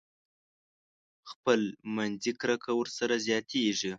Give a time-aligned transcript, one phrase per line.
[1.31, 1.59] خپل
[1.95, 3.89] منځي کرکه ورسره زياتېږي.